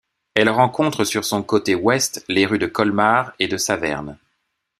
[0.33, 4.17] Elle rencontre sur son côté ouest les rues de Colmar et de Saverne.